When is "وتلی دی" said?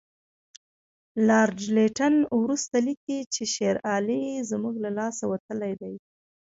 5.31-5.93